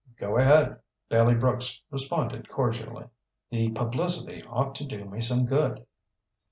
"Go 0.17 0.35
ahead," 0.35 0.79
Bailey 1.09 1.35
Brooks 1.35 1.79
responded 1.91 2.49
cordially. 2.49 3.05
"The 3.51 3.69
publicity 3.69 4.43
ought 4.49 4.73
to 4.77 4.83
do 4.87 5.05
me 5.05 5.21
some 5.21 5.45
good." 5.45 5.85